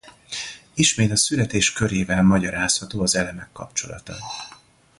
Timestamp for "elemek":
3.15-3.49